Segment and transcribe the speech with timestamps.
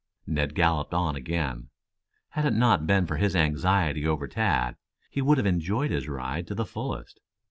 [0.25, 1.69] Ned galloped on again.
[2.29, 4.75] Had it not been for his anxiety over Tad,
[5.11, 7.19] he would have enjoyed his ride to the fullest.